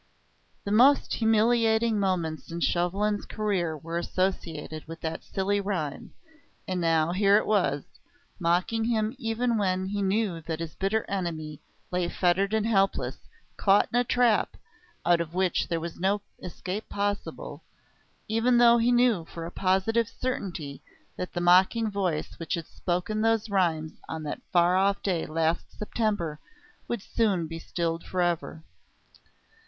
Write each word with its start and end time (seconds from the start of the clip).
The 0.63 0.71
most 0.71 1.13
humiliating 1.13 1.99
moments 1.99 2.51
in 2.51 2.59
Chauvelin's 2.59 3.27
career 3.27 3.77
were 3.77 3.99
associated 3.99 4.87
with 4.87 4.99
that 5.01 5.23
silly 5.23 5.61
rhyme, 5.61 6.11
and 6.67 6.81
now 6.81 7.11
here 7.11 7.37
it 7.37 7.45
was, 7.45 7.83
mocking 8.39 8.85
him 8.85 9.15
even 9.19 9.59
when 9.59 9.85
he 9.85 10.01
knew 10.01 10.41
that 10.47 10.59
his 10.59 10.73
bitter 10.73 11.05
enemy 11.07 11.61
lay 11.91 12.09
fettered 12.09 12.51
and 12.51 12.65
helpless, 12.65 13.15
caught 13.57 13.89
in 13.93 13.99
a 13.99 14.03
trap, 14.03 14.57
out 15.05 15.21
of 15.21 15.35
which 15.35 15.67
there 15.67 15.79
was 15.79 15.99
no 15.99 16.21
escape 16.41 16.89
possible; 16.89 17.63
even 18.27 18.57
though 18.57 18.79
he 18.79 18.91
knew 18.91 19.23
for 19.25 19.45
a 19.45 19.51
positive 19.51 20.07
certainty 20.09 20.81
that 21.15 21.31
the 21.31 21.41
mocking 21.41 21.91
voice 21.91 22.39
which 22.39 22.55
had 22.55 22.65
spoken 22.65 23.21
those 23.21 23.51
rhymes 23.51 23.99
on 24.09 24.23
that 24.23 24.41
far 24.51 24.75
off 24.75 25.03
day 25.03 25.27
last 25.27 25.77
September 25.77 26.39
would 26.87 27.03
soon 27.03 27.45
be 27.45 27.59
stilled 27.59 28.03
for 28.03 28.19
ever. 28.23 28.63